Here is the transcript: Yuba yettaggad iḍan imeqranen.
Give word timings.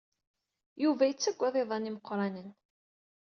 Yuba 0.83 1.03
yettaggad 1.07 1.55
iḍan 1.61 1.89
imeqranen. 1.89 2.49